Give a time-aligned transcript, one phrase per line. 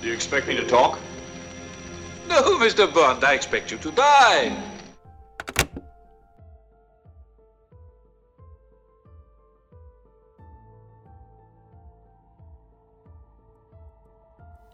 [0.00, 0.98] Do you expect me to talk?
[2.28, 2.84] No, Mr.
[2.94, 4.52] Bond, I expect you to die.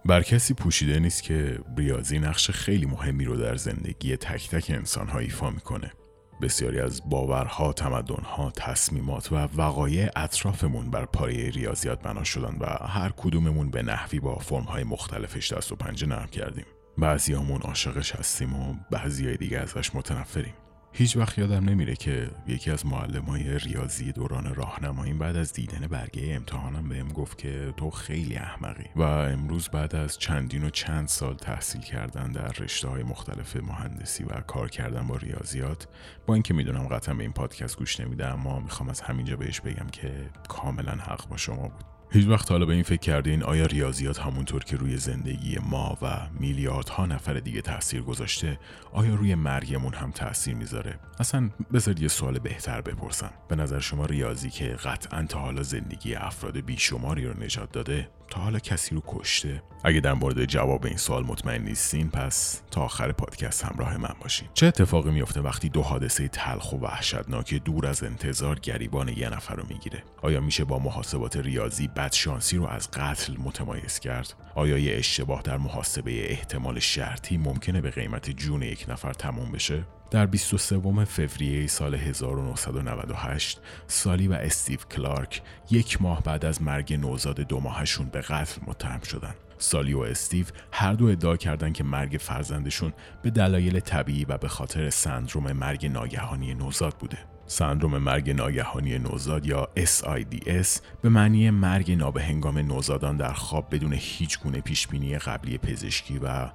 [0.04, 5.18] بر کسی پوشیده نیست که ریاضی نقش خیلی مهمی رو در زندگی تک تک انسانها
[5.18, 5.92] ایفا می‌کنه.
[6.40, 13.12] بسیاری از باورها، تمدنها، تصمیمات و وقایع اطرافمون بر پایه ریاضیات بنا شدن و هر
[13.16, 16.66] کدوممون به نحوی با فرمهای مختلفش دست و پنجه نرم کردیم.
[16.98, 20.54] بعضیامون عاشقش هستیم و بعضی دیگه ازش متنفریم.
[20.98, 25.86] هیچ وقت یادم نمیره که یکی از معلم های ریاضی دوران راهنماییم بعد از دیدن
[25.86, 31.08] برگه امتحانم بهم گفت که تو خیلی احمقی و امروز بعد از چندین و چند
[31.08, 35.88] سال تحصیل کردن در رشته های مختلف مهندسی و کار کردن با ریاضیات
[36.26, 39.86] با اینکه می‌دونم قطعا به این پادکست گوش نمیده اما می‌خوام از همینجا بهش بگم
[39.92, 41.95] که کاملا حق با شما بود.
[42.10, 46.28] هیچ وقت حالا به این فکر کردین آیا ریاضیات همونطور که روی زندگی ما و
[46.40, 48.58] میلیاردها نفر دیگه تاثیر گذاشته
[48.92, 53.30] آیا روی مرگمون هم تاثیر می‌ذاره؟ اصلا بذار یه سوال بهتر بپرسم.
[53.48, 58.40] به نظر شما ریاضی که قطعا تا حالا زندگی افراد بیشماری رو نجات داده تا
[58.40, 63.12] حالا کسی رو کشته؟ اگه در مورد جواب این سوال مطمئن نیستین پس تا آخر
[63.12, 64.48] پادکست همراه من باشین.
[64.54, 69.54] چه اتفاقی میفته وقتی دو حادثه تلخ و وحشتناک دور از انتظار گریبان یه نفر
[69.54, 74.96] رو می‌گیره؟ آیا میشه با محاسبات ریاضی بدشانسی رو از قتل متمایز کرد؟ آیا یه
[74.96, 81.04] اشتباه در محاسبه احتمال شرطی ممکنه به قیمت جون یک نفر تموم بشه؟ در 23
[81.04, 88.06] فوریه سال 1998 سالی و استیو کلارک یک ماه بعد از مرگ نوزاد دو ماهشون
[88.06, 89.34] به قتل متهم شدن.
[89.58, 94.48] سالی و استیو هر دو ادعا کردند که مرگ فرزندشون به دلایل طبیعی و به
[94.48, 97.18] خاطر سندروم مرگ ناگهانی نوزاد بوده.
[97.46, 104.40] سندروم مرگ ناگهانی نوزاد یا SIDS به معنی مرگ نابهنگام نوزادان در خواب بدون هیچ
[104.40, 106.50] گونه پیشبینی قبلی پزشکی و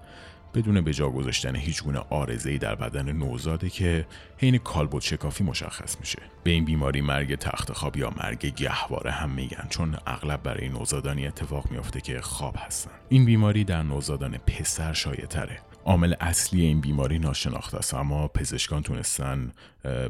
[0.54, 4.06] بدون به جا گذاشتن هیچ گونه آرزه‌ای در بدن نوزاده که
[4.38, 6.20] حین کالبد شکافی مشخص میشه.
[6.44, 11.28] به این بیماری مرگ تخت خواب یا مرگ گهواره هم میگن چون اغلب برای نوزادانی
[11.28, 12.92] اتفاق میافته که خواب هستن.
[13.10, 17.94] این بیماری در نوزادان پسر شایع تره عامل اصلی این بیماری ناشناخته است.
[17.94, 19.52] اما پزشکان تونستن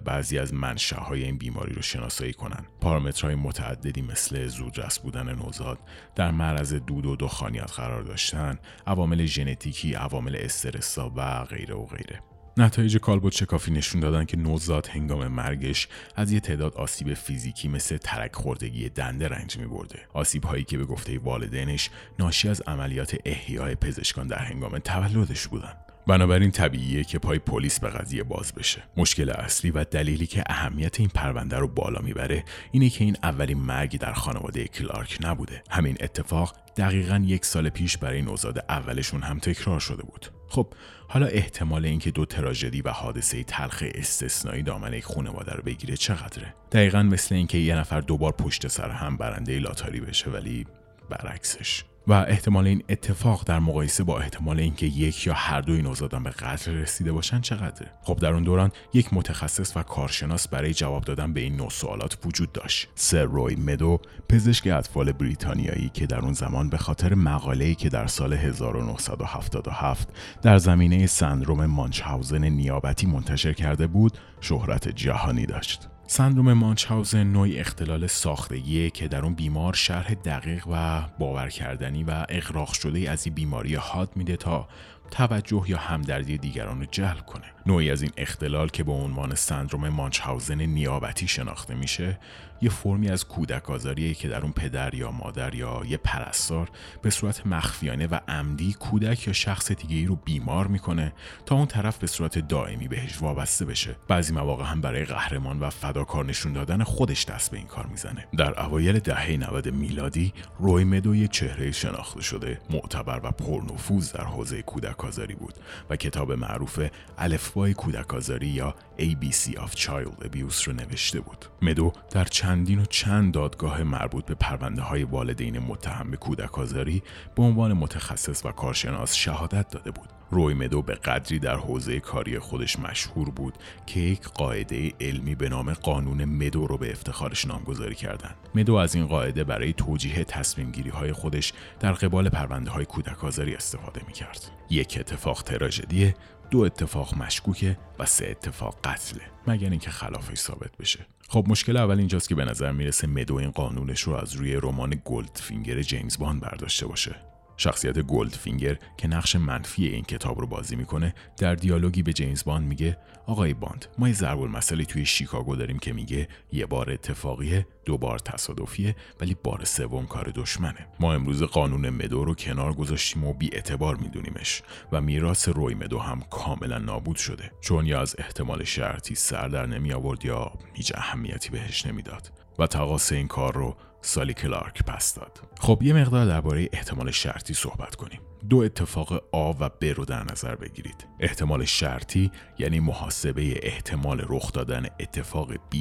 [0.06, 2.66] بعضی از منشأهای این بیماری رو شناسایی کنن.
[2.82, 5.80] پارامترهای متعددی مثل زودرس بودن نوزاد
[6.16, 8.60] در معرض دود و دخانیات قرار داشتن.
[8.88, 12.31] عوامل ژنتیکی عوامل استرسا و غیره و غیره.
[12.58, 17.98] نتایج کالبد شکافی نشون دادن که نوزاد هنگام مرگش از یه تعداد آسیب فیزیکی مثل
[17.98, 20.00] ترک خوردگی دنده رنج می برده.
[20.14, 25.74] آسیب هایی که به گفته والدینش ناشی از عملیات احیای پزشکان در هنگام تولدش بودن.
[26.08, 28.84] بنابراین طبیعیه که پای پلیس به قضیه باز بشه.
[28.98, 33.58] مشکل اصلی و دلیلی که اهمیت این پرونده رو بالا می‌بره اینه که این اولین
[33.58, 35.64] مرگی در خانواده کلارک نبوده.
[35.70, 40.26] همین اتفاق دقیقا یک سال پیش برای نوزاد اولشون هم تکرار شده بود.
[40.50, 40.74] خب
[41.08, 46.54] حالا احتمال اینکه دو تراژدی و حادثه تلخ استثنایی دامن یک خانواده رو بگیره چقدره؟
[46.72, 50.66] دقیقا مثل اینکه یه نفر دوبار پشت سر هم برنده لاتاری بشه ولی
[51.10, 51.84] برعکسش.
[52.08, 56.30] و احتمال این اتفاق در مقایسه با احتمال اینکه یک یا هر دوی نوزادان به
[56.30, 61.34] قتل رسیده باشن چقدره؟ خب در اون دوران یک متخصص و کارشناس برای جواب دادن
[61.34, 62.90] به این نوع سوالات وجود داشت.
[62.96, 68.08] سر روی مدو پزشک اطفال بریتانیایی که در اون زمان به خاطر مقاله‌ای که در
[68.08, 70.10] سال 1977
[70.42, 75.91] در زمینه سندروم مانچهاوزن نیابتی منتشر کرده بود شهرت جهانی داشت.
[76.08, 82.26] سندروم مانچهاوزن نوعی اختلال ساختگیه که در اون بیمار شرح دقیق و باور کردنی و
[82.30, 84.68] اقراق شده از این بیماری حاد میده تا
[85.12, 87.46] توجه یا همدردی دیگران رو جلب کنه.
[87.66, 92.20] نوعی از این اختلال که به عنوان سندروم مانچهاوزن نیابتی شناخته میشه
[92.62, 96.70] یه فرمی از کودک آزاریه که در اون پدر یا مادر یا یه پرستار
[97.02, 101.14] به صورت مخفیانه و عمدی کودک یا شخص دیگه ای رو بیمار می‌کنه
[101.46, 103.96] تا اون طرف به صورت دائمی بهش وابسته بشه.
[104.08, 108.28] بعضی مواقع هم برای قهرمان و فداکار نشون دادن خودش دست به این کار می‌زنه.
[108.38, 114.24] در اوایل دهه 90 میلادی روی مدو یه چهره شناخته شده معتبر و پرنفوذ در
[114.24, 115.54] حوزه کودک آزاری بود
[115.90, 116.80] و کتاب معروف
[117.18, 121.46] الفبای کودک آزاری یا ABC of Child Abuse رو نوشته بود.
[121.62, 127.04] مدو در چندین و چند دادگاه مربوط به پرونده های والدین متهم به کودک آزاری
[127.36, 130.21] به عنوان متخصص و کارشناس شهادت داده بود.
[130.32, 133.54] روی مدو به قدری در حوزه کاری خودش مشهور بود
[133.86, 138.36] که یک قاعده علمی به نام قانون مدو رو به افتخارش نامگذاری کردند.
[138.56, 143.24] مدو از این قاعده برای توجیه تصمیم گیری های خودش در قبال پرونده های کودک
[143.24, 144.52] آزاری استفاده می کرد.
[144.70, 146.16] یک اتفاق تراژدیه
[146.52, 151.00] دو اتفاق مشکوکه و سه اتفاق قتله مگر اینکه خلافش ثابت بشه
[151.30, 155.02] خب مشکل اول اینجاست که به نظر می‌رسه مدو این قانونش رو از روی رمان
[155.06, 157.16] گلدفینگر جیمز باند برداشته باشه
[157.62, 162.68] شخصیت گلدفینگر که نقش منفی این کتاب رو بازی می‌کنه در دیالوگی به جیمز باند
[162.68, 167.68] میگه آقای باند ما یه ضرب المثلی توی شیکاگو داریم که میگه یه بار اتفاقیه
[167.86, 170.88] دو بار تصادفیه ولی بار سوم کار دشمنه.
[171.00, 174.62] ما امروز قانون مدو رو کنار گذاشتیم و بی اعتبار میدونیمش
[174.92, 177.52] و میراث روی مدو هم کاملا نابود شده.
[177.62, 182.32] چون یا از احتمال شرطی سر در نمی آورد یا هیچ اهمیتی بهش نمی‌داد.
[182.60, 185.40] و تقاص این کار رو سالی کلارک پس داد.
[185.60, 188.20] خب یه مقدار درباره احتمال شرطی صحبت کنیم.
[188.50, 191.08] دو اتفاق آ و ب رو در نظر بگیرید.
[191.20, 195.78] احتمال شرطی یعنی محاسبه احتمال رخ دادن اتفاق B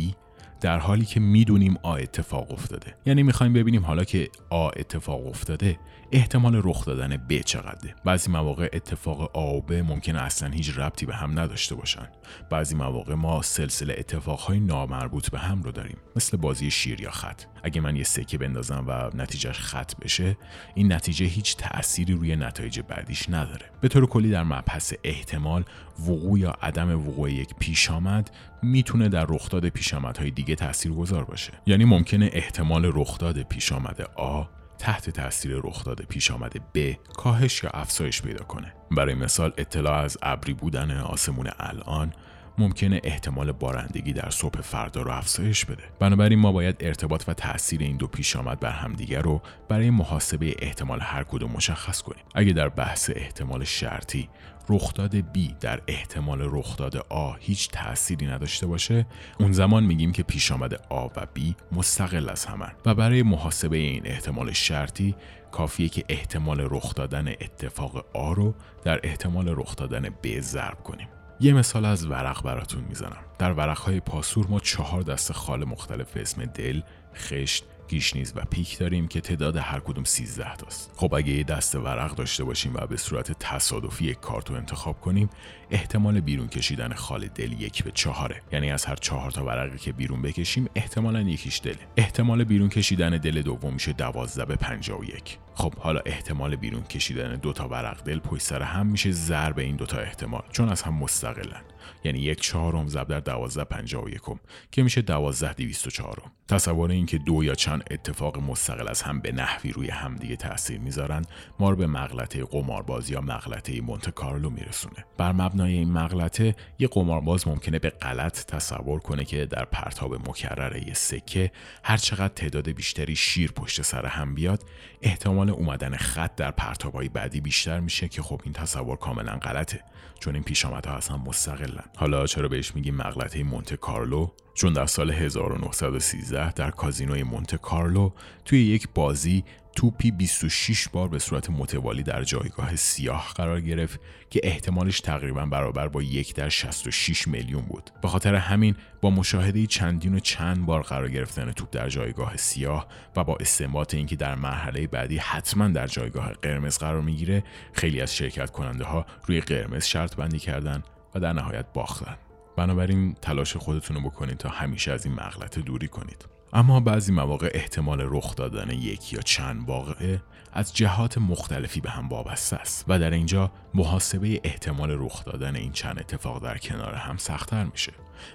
[0.61, 2.95] در حالی که می‌دونیم آ اتفاق افتاده.
[3.07, 5.79] یعنی می‌خوایم ببینیم حالا که آ اتفاق افتاده
[6.13, 11.07] احتمال رخ دادن ب چقدره؟ بعضی مواقع اتفاق آ و ب ممکنه اصلا هیچ ربطی
[11.07, 12.09] به هم نداشته باشن.
[12.51, 17.43] بعضی مواقع ما سلسله اتفاقهای نامربوط به هم رو داریم مثل بازی شیر یا خط.
[17.63, 20.37] اگه من یه سکه بندازم و نتیجهش خط بشه
[20.75, 23.71] این نتیجه هیچ تأثیری روی نتایج بعدیش نداره.
[23.81, 25.65] به طور کلی در مبحث احتمال
[25.99, 28.31] وقوع یا عدم وقوع یک پیش آمد
[28.63, 31.53] می‌تونه در رخداد پیشامدهای دیگه تأثیر گذار باشه.
[31.67, 34.45] یعنی ممکنه احتمال رخداد پیش آمده آ
[34.81, 38.73] تحت تاثیر رخداد پیش آمده ب کاهش یا افزایش پیدا کنه.
[38.91, 42.13] برای مثال اطلاع از ابری بودن آسمون الان
[42.61, 45.83] ممکنه احتمال بارندگی در صبح فردا رو افزایش بده.
[45.99, 50.55] بنابراین ما باید ارتباط و تاثیر این دو پیش آمد بر همدیگر رو برای محاسبه
[50.59, 52.25] احتمال هر کدوم مشخص کنیم.
[52.35, 54.29] اگه در بحث احتمال شرطی
[54.69, 59.07] رخداد B در احتمال رخداد A هیچ تأثیری نداشته باشه
[59.39, 61.41] اون زمان میگیم که پیش آمد A و B
[61.73, 62.73] مستقل از همن.
[62.87, 65.15] و برای محاسبه این احتمال شرطی
[65.53, 68.55] کافیه که احتمال رخ دادن اتفاق A رو
[68.85, 71.09] در احتمال رخ دادن B ضرب کنیم.
[71.43, 73.25] یه مثال از ورق براتون می‌زنم.
[73.39, 76.81] در ورقهای پاسور ما چهار دست خال مختلف به اسم دل،
[77.15, 80.93] خشت، گیشنیز و پیک داریم که تعداد هر کدوم 13 تاست.
[80.97, 85.01] خب اگه یه دست ورق داشته باشیم و به صورت تصادفی یک کارت رو انتخاب
[85.01, 85.31] کنیم
[85.71, 88.43] احتمال بیرون کشیدن خال دل یک به چهاره.
[88.53, 93.11] یعنی از هر چهار تا ورقی که بیرون بکشیم احتمالا یکیش دله احتمال بیرون کشیدن
[93.11, 98.19] دل دوم میشه 12 به 51 خب حالا احتمال بیرون کشیدن دو تا ورق دل
[98.19, 101.63] پشت سر هم میشه ضرب این دوتا احتمال چون از هم مستقلن.
[102.05, 106.33] یعنی یک چهارم ضرب در دوازده پنجاه و یکم که میشه دوازده دیویست و چهارم.
[106.49, 111.25] تصور اینکه دو یا چند اتفاق مستقل از هم به نحوی روی همدیگه تاثیر می‌ذارن
[111.59, 115.05] ما رو به مغلطه قمارباز یا مغلطه مونت کارلو میرسونه.
[115.17, 120.77] بر مبنای این مغلطه یه قمارباز ممکنه به غلط تصور کنه که در پرتاب مکرر
[120.87, 121.53] یه سکه
[121.85, 124.65] هر چقدر تعداد بیشتری شیر پشت سر هم بیاد
[125.03, 129.81] احتمال اومدن خط در پرتابهای بعدی بیشتر میشه که خب این تصور کاملا غلطه.
[130.21, 131.85] چون این پیشامدها اصلا مستقلن.
[131.97, 138.11] حالا چرا بهش میگیم مغلطه مونت کارلو؟ چون در سال 1913 در کازینوی مونت کارلو
[138.45, 139.45] توی یک بازی
[139.77, 144.01] توپی 26 بار به صورت متوالی در جایگاه سیاه قرار گرفت
[144.31, 147.91] که احتمالش تقریبا برابر با یک در 66 میلیون بود.
[148.03, 152.87] به خاطر همین با مشاهده چندین و چند بار قرار گرفتن توپ در جایگاه سیاه
[153.17, 158.17] و با استنباط اینکه در مرحله بعدی حتما در جایگاه قرمز قرار می‌گیره خیلی از
[158.17, 160.83] شرکت کننده ها روی قرمز شرط بندی کردن
[161.15, 162.17] و در نهایت باختن.
[162.57, 166.40] بنابراین تلاش خودتون رو بکنید تا همیشه از این مغلطه دوری کنید.
[166.53, 172.09] اما بعضی مواقع احتمال رخ دادن یک یا چند واقعه از جهات مختلفی به هم
[172.09, 177.17] وابسته است و در اینجا محاسبه احتمال رخ دادن این چند اتفاق در کنار هم
[177.17, 177.93] سختتر میشه.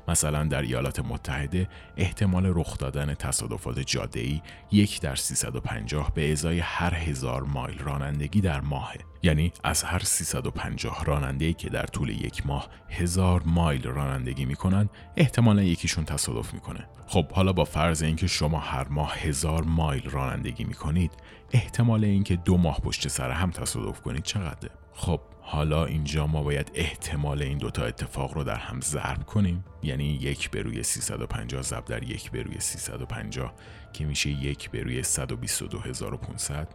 [0.08, 6.94] مثلا در ایالات متحده احتمال رخ دادن تصادفات جاده‌ای یک در 350 به ازای هر
[6.94, 12.70] هزار مایل رانندگی در ماه یعنی از هر 350 راننده‌ای که در طول یک ماه
[12.90, 16.88] هزار مایل رانندگی می‌کنن احتمالا یکیشون تصادف می‌کنه.
[17.08, 21.12] خب حالا با فرض اینکه شما هر ماه هزار مایل رانندگی می‌کنید
[21.52, 26.72] احتمال اینکه دو ماه پشت سر هم تصادف کنید چقدره؟ خب حالا اینجا ما باید
[26.74, 29.64] احتمال این دوتا اتفاق رو در هم ضرب کنیم.
[29.84, 33.54] یعنی یک به روی 350 ضرب در یک به روی 350
[33.94, 36.68] که میشه یک به روی 122500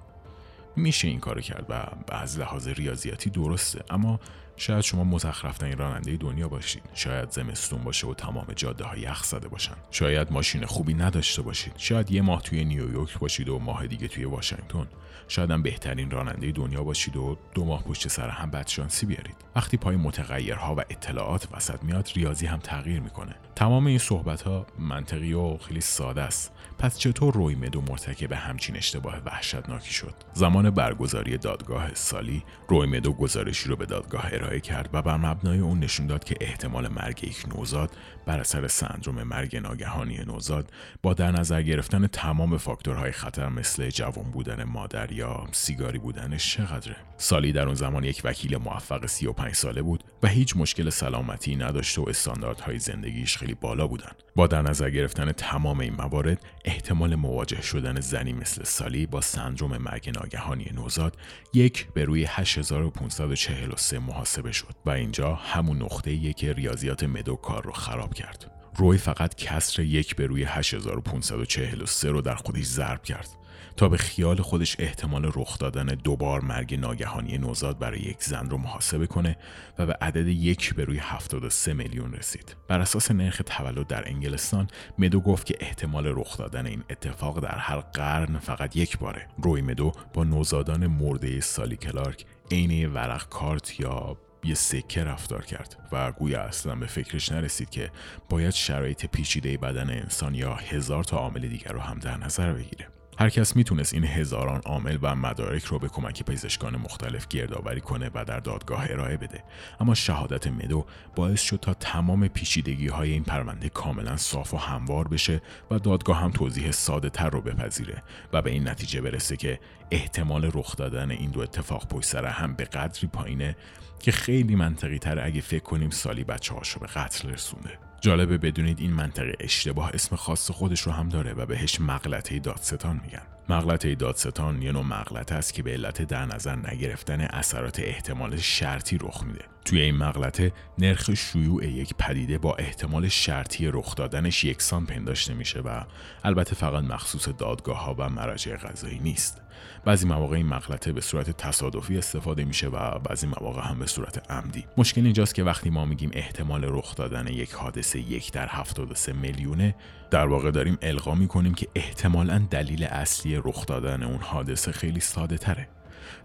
[0.76, 3.84] میشه این کارو کرد و از لحاظ ریاضیاتی درسته.
[3.90, 4.20] اما
[4.60, 9.48] شاید شما مزخرفترین راننده دنیا باشید شاید زمستون باشه و تمام جاده ها یخ زده
[9.48, 9.74] باشن.
[9.90, 14.24] شاید ماشین خوبی نداشته باشید شاید یه ماه توی نیویورک باشید و ماه دیگه توی
[14.24, 14.86] واشنگتن.
[15.28, 19.36] شاید هم بهترین راننده دنیا باشید و دو ماه پشت سر هم بدشانسی بیارید.
[19.56, 23.34] وقتی پای متغیرها و اطلاعات وسط میاد ریاضی هم تغییر می‌کنه.
[23.56, 26.52] تمام این صحبت ها منطقی و خیلی ساده است.
[26.78, 33.12] پس چطور روی مدو مرتکب همچین اشتباه وحشتناکی شد؟ زمان برگزاری دادگاه سالی روی مدو
[33.12, 36.88] گزارشی رو به دادگاه ارائه ارائه کرد و بر مبنای اون نشون داد که احتمال
[36.88, 37.90] مرگ یک نوزاد
[38.26, 40.70] بر اثر سندروم مرگ ناگهانی نوزاد
[41.02, 46.96] با در نظر گرفتن تمام فاکتورهای خطر مثل جوان بودن مادر یا سیگاری بودنش چقدره؟
[47.16, 51.98] سالی در اون زمان یک وکیل موفق 35 ساله بود و هیچ مشکل سلامتی نداشت
[51.98, 54.10] و استانداردهای زندگیش خیلی بالا بودن.
[54.36, 59.76] با در نظر گرفتن تمام این موارد احتمال مواجه شدن زنی مثل سالی با سندروم
[59.76, 61.16] مرگ ناگهانی نوزاد
[61.54, 63.98] یک به روی 8543
[64.40, 69.34] محاسبه شد و اینجا همون نقطه که ریاضیات مدو کار رو خراب کرد روی فقط
[69.34, 73.28] کسر یک به روی 8543 رو در خودش ضرب کرد
[73.76, 78.58] تا به خیال خودش احتمال رخ دادن دوبار مرگ ناگهانی نوزاد برای یک زن رو
[78.58, 79.36] محاسبه کنه
[79.78, 82.56] و به عدد یک به روی 73 میلیون رسید.
[82.68, 84.68] بر اساس نرخ تولد در انگلستان
[84.98, 89.28] مدو گفت که احتمال رخ دادن این اتفاق در هر قرن فقط یک باره.
[89.42, 95.88] روی مدو با نوزادان مرده سالی کلارک عین ورق کارت یا یه سکه رفتار کرد
[95.92, 97.90] و گویا اصلا به فکرش نرسید که
[98.28, 102.99] باید شرایط پیچیده بدن انسان یا هزار تا عامل دیگر رو هم در نظر بگیره.
[103.20, 108.10] هر کس می‌تونست این هزاران عامل و مدارک رو به کمک پزشکان مختلف گردآوری کنه
[108.14, 109.44] و در دادگاه ارائه بده.
[109.80, 110.86] اما شهادت مدو
[111.16, 116.16] باعث شد تا تمام پیچیدگی های این پرونده کاملا صاف و هموار بشه و دادگاه
[116.16, 119.60] هم توضیح ساده تر رو بپذیره و به این نتیجه برسه که
[119.90, 123.56] احتمال رخ دادن این دو اتفاق پشت سر هم به قدری پایینه
[123.98, 127.89] که خیلی منطقی تر اگه فکر کنیم سالی بچه هاشو به قتل رسونده.
[128.00, 133.00] جالبه بدونید این منطقه اشتباه اسم خاص خودش رو هم داره و بهش مغلطه دادستان
[133.04, 133.22] میگن.
[133.50, 138.98] مغلطه دادستان یه نوع مغلطه است که به علت در نظر نگرفتن اثرات احتمال شرطی
[139.00, 139.44] رخ میده.
[139.64, 145.60] توی این مغلطه نرخ شیوع یک پدیده با احتمال شرطی رخ دادنش یکسان پنداشته میشه
[145.60, 145.80] و
[146.24, 149.40] البته فقط مخصوص دادگاه ها و مراجع قضایی نیست.
[149.84, 154.30] بعضی مواقع این مغلطه به صورت تصادفی استفاده میشه و بعضی مواقع هم به صورت
[154.30, 154.64] عمدی.
[154.76, 159.74] مشکل اینجاست که وقتی ما میگیم احتمال رخ دادن یک حادثه یک در 73 میلیونه
[160.10, 165.38] در واقع داریم القا می‌کنیم که احتمالا دلیل اصلی رخ دادن اون حادثه خیلی ساده
[165.38, 165.68] تره.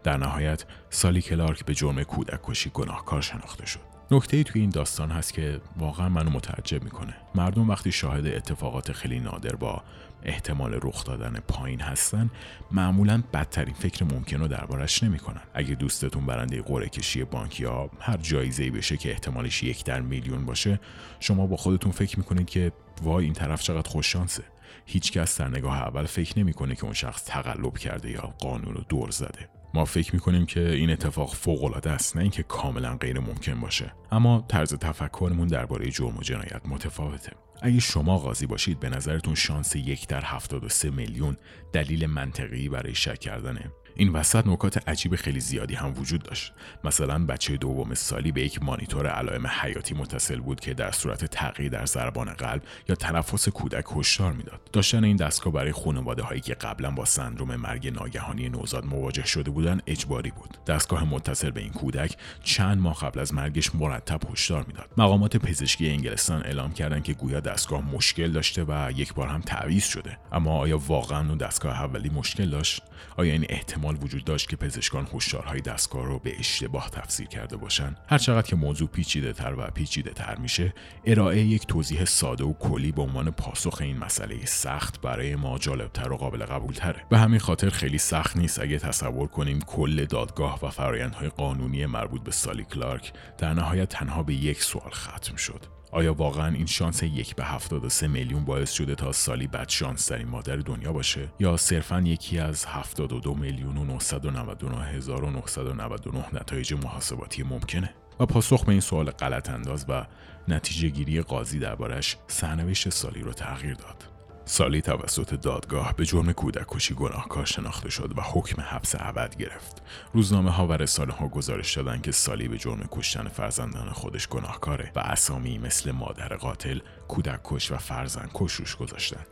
[0.03, 3.79] در نهایت سالی کلارک به جرم کودک کشی گناهکار شناخته شد.
[4.11, 7.13] نکته توی این داستان هست که واقعا منو متعجب می‌کنه.
[7.35, 9.83] مردم وقتی شاهد اتفاقات خیلی نادر با
[10.23, 12.29] احتمال رخ دادن پایین هستن
[12.71, 15.41] معمولا بدترین فکر ممکن رو دربارش نمی‌کنن.
[15.53, 20.45] اگه دوستتون برنده قرعه کشی بانک یا هر جایزه بشه که احتمالش یک در میلیون
[20.45, 20.79] باشه
[21.19, 22.71] شما با خودتون فکر می‌کنید که
[23.03, 24.43] وای این طرف چقدر خوش شانسه
[24.85, 29.11] هیچکس در نگاه اول فکر نمی‌کنه که اون شخص تقلب کرده یا قانون رو دور
[29.11, 29.49] زده.
[29.73, 33.93] ما فکر می‌کنیم که این اتفاق فوق العاده است نه اینکه کاملا غیر ممکن باشه.
[34.11, 37.31] اما طرز تفکرمون درباره جرم و جنایت متفاوته.
[37.61, 41.37] اگه شما قاضی باشید به نظرتون شانس یک در 73 میلیون
[41.73, 43.71] دلیل منطقی برای شک کردنه.
[43.95, 46.53] این وسط نکات عجیب خیلی زیادی هم وجود داشت.
[46.83, 51.69] مثلا بچه دوم سالی به یک مانیتور علائم حیاتی متصل بود که در صورت تغییر
[51.69, 54.59] در ضربان قلب یا تنفس کودک هشدار می‌داد.
[54.73, 59.51] داشتن این دستگاه برای خانواده هایی که قبلا با سندروم مرگ ناگهانی نوزاد مواجه شده
[59.51, 60.57] بودند اجباری بود.
[60.67, 64.89] دستگاه متصل به این کودک چند ماه قبل از مرگش مرتب هشدار می‌داد.
[64.97, 69.83] مقامات پزشکی انگلستان اعلام کردند که گویا دستگاه مشکل داشته و یک بار هم تعویض
[69.83, 70.17] شده.
[70.31, 72.81] اما آیا واقعا اون دستگاه اولی مشکل داشت؟
[73.17, 77.97] آیا این احتمال وجود داشت که پزشکان هشدارهای دستگاه رو به اشتباه تفسیر کرده باشند
[78.07, 80.73] هر چقدر که موضوع پیچیده تر و پیچیده تر میشه
[81.05, 86.11] ارائه یک توضیح ساده و کلی به عنوان پاسخ این مسئله سخت برای ما جالبتر
[86.11, 90.65] و قابل قبول تره به همین خاطر خیلی سخت نیست اگه تصور کنیم کل دادگاه
[90.65, 95.74] و فرایندهای قانونی مربوط به سالی کلارک در نهایت تنها به یک سوال ختم شد.
[95.95, 100.27] آیا واقعا این شانس یک به 73 میلیون باعث شده تا سالی بد شانس این
[100.27, 106.73] مادر دنیا باشه؟ یا صرفا یکی از 72 میلیون و 999 هزار و 999 نتایج
[106.73, 110.05] محاسباتی ممکنه؟ و پاسخ به این سوال غلط انداز و
[110.47, 114.14] نتیجه گیری قاضی دربارش سرنوشت سالی رو تغییر داد.
[114.47, 119.81] سالی توسط دادگاه به جرم کودک کشی گناهکار شناخته شد و حکم حبس ابد گرفت.
[120.13, 124.91] روزنامه ها و رساله ها گزارش دادند که سالی به جرم کشتن فرزندان خودش گناهکاره
[124.95, 129.25] و اسامی مثل مادر قاتل، کودک کش و فرزند کش روش گذاشتن.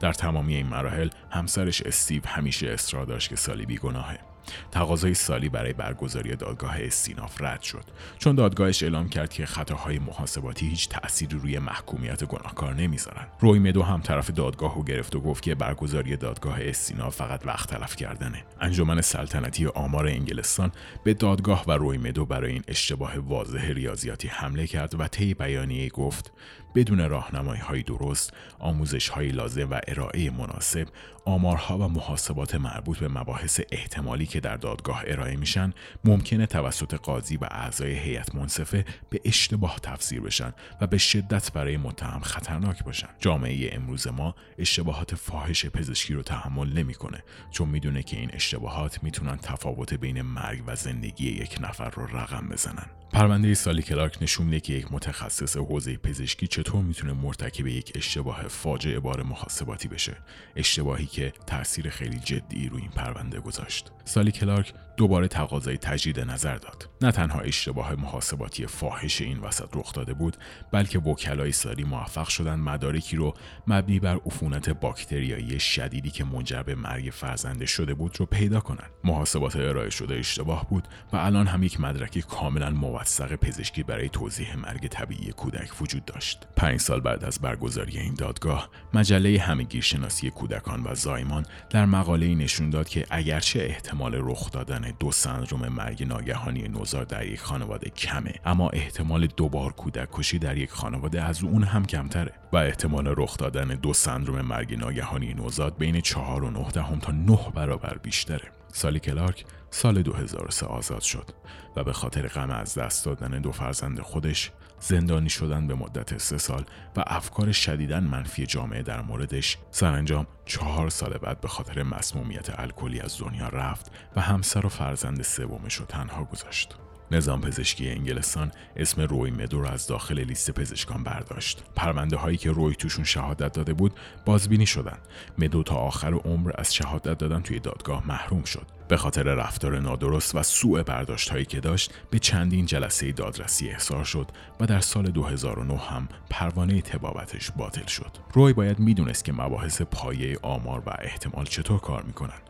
[0.00, 4.29] در تمامی این مراحل همسرش استیو همیشه اصرار داشت که سالی بیگناهه.
[4.70, 7.84] تقاضای سالی برای برگزاری دادگاه استیناف رد شد.
[8.18, 13.26] چون دادگاهش اعلام کرد که خطاهای محاسباتی هیچ تأثیری روی محکومیت گناهکار نمی‌ذارن.
[13.40, 17.68] روی مدو هم طرف دادگاه رو گرفت و گفت که برگزاری دادگاه استیناف فقط وقت
[17.68, 18.44] تلف کردنه.
[18.60, 20.72] انجمن سلطنتی آمار انگلستان
[21.04, 25.88] به دادگاه و روی مدو برای این اشتباه واضح ریاضیاتی حمله کرد و طی بیانیه
[25.88, 26.32] گفت
[26.74, 30.88] بدون راهنمایی های درست، آموزش های لازم و ارائه مناسب،
[31.24, 35.72] آمارها و محاسبات مربوط به مباحث احتمالی که در دادگاه ارائه میشن
[36.04, 41.76] ممکنه توسط قاضی و اعضای هیئت منصفه به اشتباه تفسیر بشن و به شدت برای
[41.76, 43.08] متهم خطرناک باشن.
[43.18, 49.36] جامعه امروز ما اشتباهات فاحش پزشکی رو تحمل نمی‌کنه چون می‌دونه که این اشتباهات می‌تونن
[49.36, 52.86] تفاوت بین مرگ و زندگی یک نفر رو رقم بزنن.
[53.12, 58.48] پرونده سالی کلارک نشون میده که یک متخصص حوزه پزشکی چطور می‌تونه مرتکب یک اشتباه
[58.48, 60.16] فاجعه بار محاسباتی بشه.
[60.56, 63.92] اشتباهی که تاثیر خیلی جدی روی این پرونده گذاشت.
[64.04, 66.88] سالی کلارک دوباره تقاضای تجدید نظر داد.
[67.02, 70.36] نه تنها اشتباه محاسباتی فاحش این وسط رخ داده بود
[70.72, 73.34] بلکه وکلای ساری موفق شدن مدارکی رو
[73.66, 78.86] مبنی بر عفونت باکتریایی شدیدی که منجر به مرگ فرزنده شده بود رو پیدا کنن
[79.04, 84.56] محاسبات ارائه شده اشتباه بود و الان هم یک مدرک کاملا موثق پزشکی برای توضیح
[84.56, 86.46] مرگ طبیعی کودک وجود داشت.
[86.56, 92.70] پنج سال بعد از برگزاری این دادگاه مجله همگیرشناسی کودکان و زایمان در مقاله نشون
[92.70, 98.34] داد که اگرچه احتمال رخ دادن دو سندروم مرگ ناگهانی نوزاد در یک خانواده کمه.
[98.44, 103.36] اما احتمال دوبار کودک کشی در یک خانواده از اون هم کمتره و احتمال رخ
[103.36, 108.50] دادن دو سندروم مرگ ناگهانی نوزاد بین چهار و نه دهم تا نه برابر بیشتره.
[108.72, 111.30] سالی کلارک سال 2003 آزاد شد
[111.76, 116.38] و به خاطر غم از دست دادن دو فرزند خودش زندانی شدن به مدت سه
[116.38, 116.64] سال
[116.96, 123.00] و افکار شدیدن منفی جامعه در موردش سرانجام چهار سال بعد به خاطر مسمومیت الکلی
[123.00, 126.76] از دنیا رفت و همسر و فرزند سومش رو تنها گذاشت.
[127.12, 131.64] نظام پزشکی انگلستان اسم روی مدو را از داخل لیست پزشکان برداشت.
[131.76, 133.92] پرونده هایی که روی توشون شهادت داده بود
[134.24, 134.98] بازبینی شدن.
[135.38, 138.66] مدو تا آخر عمر از شهادت دادن توی دادگاه محروم شد.
[138.88, 144.04] به خاطر رفتار نادرست و سوء برداشت هایی که داشت به چندین جلسه دادرسی احضار
[144.04, 144.26] شد
[144.60, 148.10] و در سال 2009 هم پروانه تبابتش باطل شد.
[148.32, 152.40] روی باید می‌دونست که مباحث پایه آمار و احتمال چطور کار می‌کنن.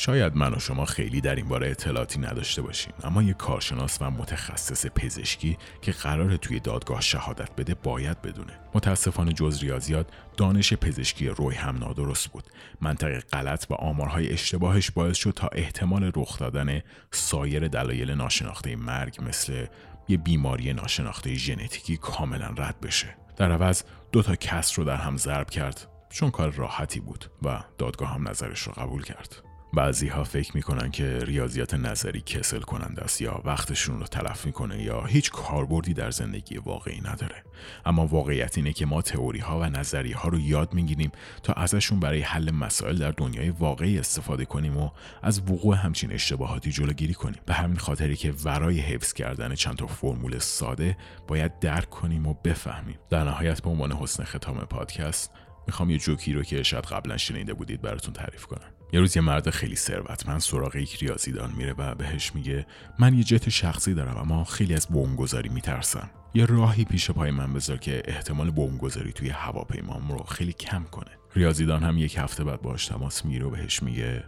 [0.00, 4.10] شاید من و شما خیلی در این باره اطلاعاتی نداشته باشیم اما یک کارشناس و
[4.10, 8.52] متخصص پزشکی که قرار توی دادگاه شهادت بده باید بدونه.
[8.74, 12.44] متاسفانه جز ریاضیات دانش پزشکی روی هم نادرست بود.
[12.80, 19.18] منطق غلط و آمارهای اشتباهش باعث شد تا احتمال رخ دادن سایر دلایل ناشناخته مرگ
[19.22, 19.66] مثل
[20.08, 23.16] یه بیماری ناشناخته ژنتیکی کاملا رد بشه.
[23.36, 23.82] در عوض
[24.12, 28.28] دو تا کس رو در هم ضرب کرد چون کار راحتی بود و دادگاه هم
[28.28, 29.49] نظرش رو قبول کرد.
[29.72, 34.82] بعضی ها فکر می‌کنن که ریاضیات نظری کسل کننده است یا وقتشون رو تلف می‌کنه
[34.82, 37.44] یا هیچ کاربردی در زندگی واقعی نداره.
[37.84, 42.00] اما واقعیت اینه که ما تئوری ها و نظری ها رو یاد می‌گیریم تا ازشون
[42.00, 44.90] برای حل مسائل در دنیای واقعی استفاده کنیم و
[45.22, 47.40] از وقوع همچین اشتباهاتی جلوگیری کنیم.
[47.46, 50.96] به همین خاطری که ورای حفظ کردن چند تا فرمول ساده
[51.28, 52.98] باید درک کنیم و بفهمیم.
[53.10, 55.30] در نهایت به عنوان حسن ختام پادکست
[55.66, 58.79] می‌خوام یه جوکی رو که شاید قبلا شنیده بودید براتون تعریف کنم.
[58.92, 62.66] یه روز یه مرد خیلی ثروتمند سراغ یک ریاضیدان میره و بهش میگه
[62.98, 66.10] من یه جت شخصی دارم اما خیلی از بمبگذاری میترسم.
[66.34, 71.10] یه راهی پیش پای من بذار که احتمال بمبگذاری توی هواپیمام رو خیلی کم کنه.
[71.34, 74.24] ریاضیدان هم یک هفته بعد باش تماس میره و بهش میگه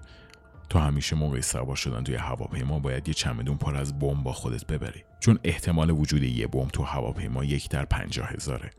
[0.69, 4.67] تو همیشه موقع سوار شدن توی هواپیما باید یه چمدون پر از بمب با خودت
[4.67, 5.05] ببری.
[5.21, 8.71] چون احتمال وجود یه بمب تو هواپیما یک در پنجاه هزاره.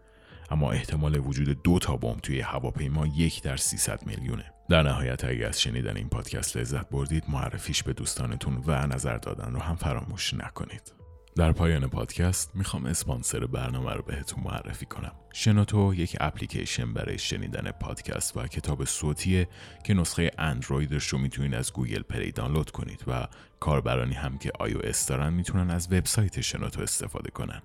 [0.51, 4.45] اما احتمال وجود دو تا بمب توی هواپیما یک در 300 میلیونه.
[4.69, 9.53] در نهایت اگر از شنیدن این پادکست لذت بردید معرفیش به دوستانتون و نظر دادن
[9.53, 11.02] رو هم فراموش نکنید.
[11.35, 15.11] در پایان پادکست می‌خوام اسپانسر برنامه رو بهتون معرفی کنم.
[15.33, 19.47] شنوتو یک اپلیکیشن برای شنیدن پادکست و کتاب صوتیه
[19.83, 23.27] که نسخه اندرویدش رو می‌تونید از گوگل پلی دانلود کنید و
[23.59, 24.75] کاربرانی هم که آی
[25.07, 27.61] دارن می‌تونن از وبسایت شنوتو استفاده کنن.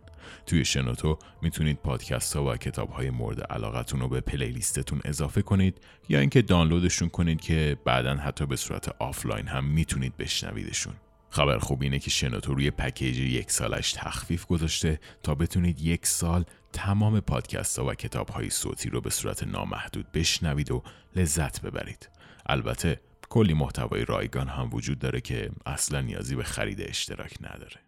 [0.46, 5.80] توی شنوتو می‌تونید پادکست ها و کتاب های مورد علاقتون رو به پلی‌لیستتون اضافه کنید
[6.08, 10.94] یا اینکه دانلودشون کنید که بعدا حتی به صورت آفلاین هم می‌تونید بشنویدشون.
[11.30, 16.44] خبر خوب اینه که شنوتو روی پکیج یک سالش تخفیف گذاشته تا بتونید یک سال
[16.72, 20.82] تمام پادکست ها و کتاب های صوتی رو به صورت نامحدود بشنوید و
[21.16, 22.08] لذت ببرید.
[22.46, 27.87] البته کلی محتوای رایگان هم وجود داره که اصلا نیازی به خرید اشتراک نداره.